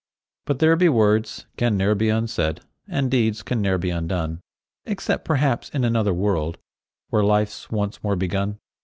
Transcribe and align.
But 0.47 0.57
there 0.57 0.75
be 0.75 0.89
words 0.89 1.45
can 1.57 1.77
ne'er 1.77 1.93
be 1.93 2.09
unsaid, 2.09 2.61
And 2.87 3.11
deeds 3.11 3.43
can 3.43 3.61
ne'er 3.61 3.77
be 3.77 3.91
undone, 3.91 4.39
Except 4.83 5.23
perhaps 5.23 5.69
in 5.69 5.83
another 5.83 6.11
world, 6.11 6.57
Where 7.11 7.23
life's 7.23 7.69
once 7.69 8.03
more 8.03 8.15
begun. 8.15 8.57